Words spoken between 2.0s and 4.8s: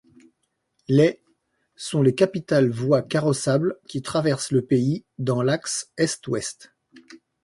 les principales voies carrossables qui traversent le